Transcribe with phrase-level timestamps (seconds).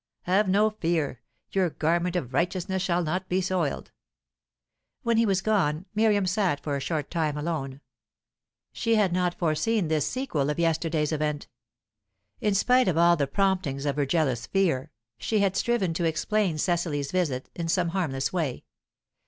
[0.23, 1.21] "Have no fear.
[1.51, 3.91] Your garment of righteousness shall not be soiled."
[5.03, 7.81] When he was gone, Miriam sat for a short time alone.
[8.73, 11.47] She had not foreseen this sequel of yesterday's event.
[12.39, 16.57] In spite of all the promptings of her jealous fear, she had striven to explain
[16.57, 18.63] Cecily's visit in some harmless way.